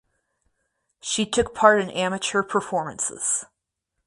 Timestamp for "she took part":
1.03-1.79